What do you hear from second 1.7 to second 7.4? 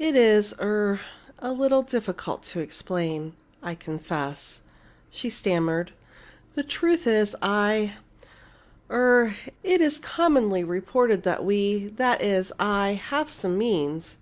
difficult to explain, I confess," she stammered. "The truth is